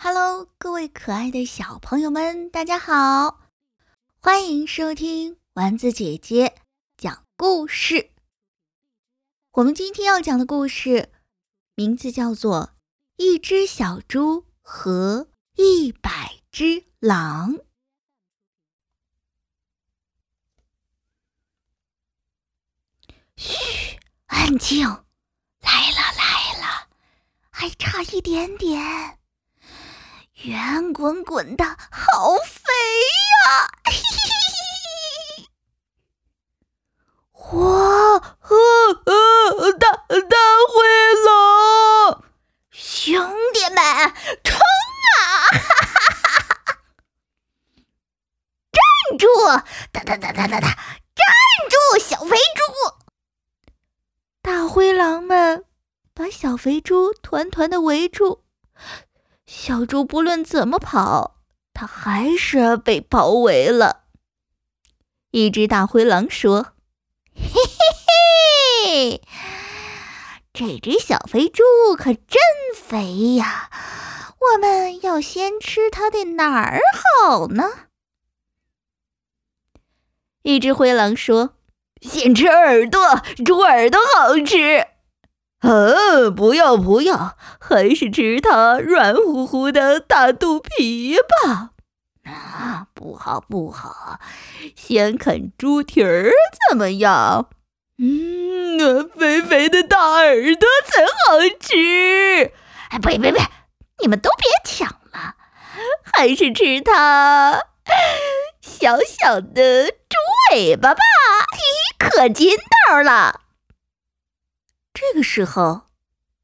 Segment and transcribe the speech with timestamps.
[0.00, 3.40] Hello，各位可爱的小朋友们，大家好，
[4.20, 6.54] 欢迎收听丸子姐姐
[6.96, 8.12] 讲故事。
[9.54, 11.10] 我们今天要讲的故事
[11.74, 12.66] 名字叫做
[13.16, 15.26] 《一只小猪和
[15.56, 17.54] 一百只狼》。
[23.36, 24.86] 嘘，安静！
[25.60, 26.88] 来了来了，
[27.50, 29.18] 还差一点点。
[30.44, 32.72] 圆滚滚的，好肥
[33.34, 33.68] 呀！
[33.84, 33.98] 嘿嘿
[37.32, 40.36] 嘿哇，呃，大大
[40.68, 40.76] 灰
[41.26, 42.22] 狼，
[42.70, 44.14] 兄弟们，
[44.44, 44.60] 冲
[45.16, 45.18] 啊！
[45.50, 46.78] 哈哈哈哈
[48.70, 49.26] 站住！
[49.90, 51.26] 哒哒哒哒哒哒，站
[51.68, 51.98] 住！
[51.98, 52.62] 小肥猪！
[54.40, 55.64] 大灰狼们
[56.14, 58.44] 把小肥猪团团的围住。
[59.50, 61.38] 小猪不论怎么跑，
[61.72, 64.04] 它还是被包围了。
[65.30, 66.74] 一只大灰狼说
[67.34, 69.22] ：“嘿嘿嘿，
[70.52, 71.62] 这只小肥猪
[71.96, 72.38] 可真
[72.76, 73.70] 肥呀！
[74.52, 76.80] 我们要先吃它的哪儿
[77.24, 77.64] 好呢？”
[80.44, 81.54] 一只灰狼说
[82.02, 84.88] ：“先吃耳朵，猪耳朵好吃。”
[85.60, 91.70] 呃，不要不要，还是吃它软乎乎的大肚皮吧。
[92.24, 94.20] 啊，不好不好，
[94.76, 96.30] 先啃猪蹄儿
[96.68, 97.48] 怎么样？
[97.98, 102.52] 嗯，肥肥的大耳朵才好吃。
[102.90, 103.42] 哎，别别别，
[104.00, 105.34] 你们都别抢了，
[106.14, 107.60] 还是吃它
[108.60, 110.16] 小小的猪
[110.52, 111.00] 尾巴吧，
[111.50, 111.58] 嘿，
[111.98, 112.56] 可劲
[112.88, 113.40] 道了。
[115.00, 115.82] 这个时候，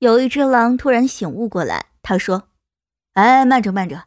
[0.00, 2.50] 有一只狼突然醒悟过来，他说
[3.14, 4.02] ：“哎，慢着慢着，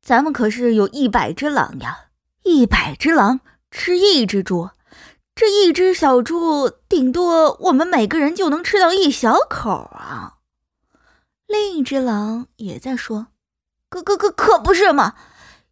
[0.00, 2.06] 咱们可是有一百只狼呀！
[2.44, 4.70] 一百只狼吃一只猪，
[5.34, 10.38] 这一只小猪顶多我们每个人就能吃到一小口啊！”
[11.46, 13.26] 另一只狼也在说
[13.90, 15.14] ：“可可可可不是嘛，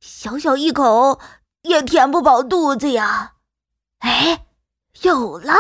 [0.01, 1.19] 小小一口
[1.63, 3.37] 也填不饱肚子呀！”
[4.01, 4.45] 哎，
[5.01, 5.55] 有了！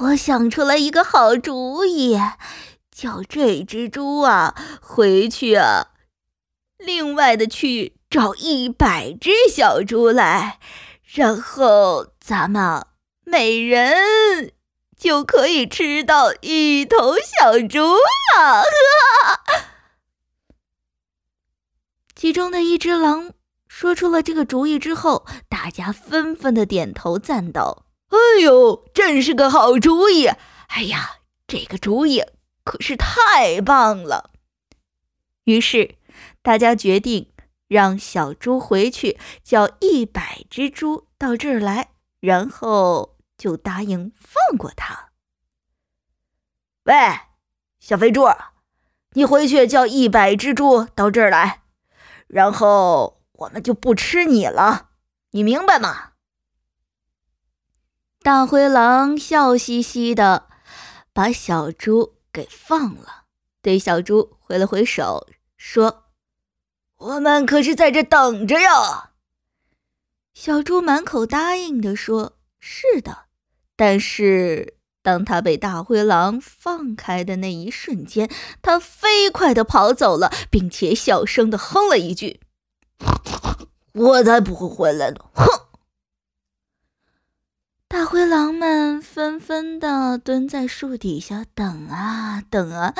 [0.00, 2.16] 我想出来一个好主意，
[2.92, 5.88] 叫这只猪啊回去啊，
[6.78, 10.60] 另外的去找一百只小猪来，
[11.02, 12.86] 然后咱们
[13.24, 14.52] 每人
[14.96, 17.80] 就可以吃到一头小猪
[18.36, 18.62] 了。
[22.14, 23.32] 其中的一只狼
[23.66, 27.87] 说出了这个主意之后，大家纷纷的点头赞道。
[28.08, 30.26] 哎呦，真是个好主意！
[30.68, 32.22] 哎呀，这个主意
[32.64, 34.30] 可是太棒了。
[35.44, 35.96] 于是，
[36.42, 37.30] 大家决定
[37.66, 45.10] 让小猪回去叫一百只猪到这儿来，然后就答应放过他。
[46.84, 46.94] 喂，
[47.78, 48.26] 小肥猪，
[49.12, 51.62] 你回去叫一百只猪到这儿来，
[52.26, 54.90] 然后我们就不吃你了，
[55.32, 56.07] 你明白吗？
[58.28, 60.48] 大灰狼笑嘻嘻的
[61.14, 63.24] 把小猪给放了，
[63.62, 66.04] 对小猪挥了挥手，说
[66.98, 69.12] ：“我们可是在这等着呀。”
[70.36, 73.20] 小猪满口答应的说：“是的。”
[73.74, 82.42] 但是当他被大灰狼放开的那一瞬间，他飞快的跑走了，并且小声的哼了一句
[83.94, 85.67] ：“我才不会回来呢！”哼。
[88.10, 92.94] 灰狼们纷纷的蹲在树底下等啊等啊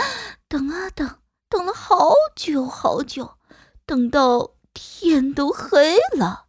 [0.46, 3.38] 等啊等，等了好久好久，
[3.86, 6.48] 等到天都黑了，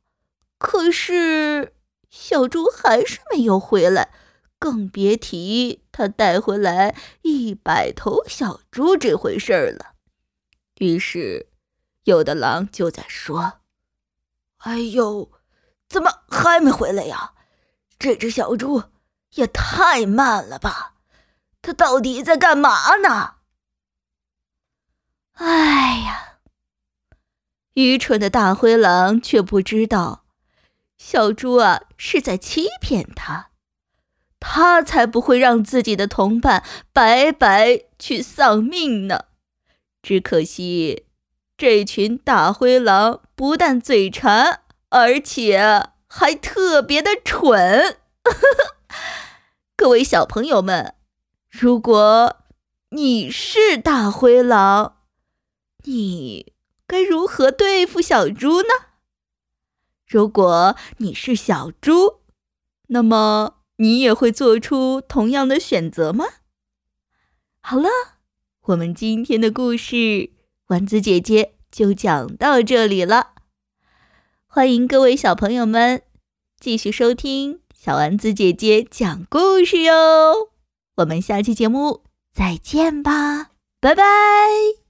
[0.58, 1.74] 可是
[2.10, 4.12] 小猪还是没有回来，
[4.60, 9.94] 更别提他带回来一百头小猪这回事儿了。
[10.80, 11.48] 于是，
[12.04, 13.62] 有的狼就在说
[14.60, 15.32] ：“哎呦，
[15.88, 17.36] 怎么还没回来呀？”
[18.00, 18.86] 这只小猪
[19.36, 20.96] 也太慢了吧！
[21.62, 23.36] 它到底在干嘛呢？
[25.34, 26.40] 哎呀，
[27.74, 30.24] 愚蠢的大灰狼却不知道，
[30.98, 33.52] 小猪啊是在欺骗他，
[34.40, 36.64] 他才不会让自己的同伴
[36.94, 39.26] 白白去丧命呢。
[40.02, 41.06] 只可惜，
[41.58, 45.90] 这群大灰狼不但嘴馋，而且……
[46.12, 48.00] 还特别的蠢，
[49.78, 50.96] 各位小朋友们，
[51.48, 52.38] 如果
[52.90, 54.98] 你是大灰狼，
[55.84, 56.54] 你
[56.88, 58.70] 该如何对付小猪呢？
[60.08, 62.22] 如果你是小猪，
[62.88, 66.26] 那么你也会做出同样的选择吗？
[67.62, 67.88] 好了，
[68.62, 70.32] 我们今天的故事，
[70.70, 73.36] 丸子姐姐就讲到这里了。
[74.52, 76.02] 欢迎各位小朋友们
[76.60, 80.50] 继续收听小丸子姐姐讲故事哟。
[80.96, 82.02] 我们下期节目
[82.34, 84.89] 再见吧，拜拜。